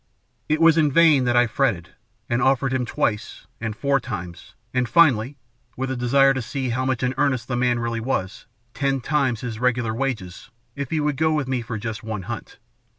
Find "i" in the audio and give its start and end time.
1.37-1.45